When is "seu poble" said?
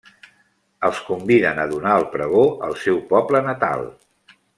2.87-3.43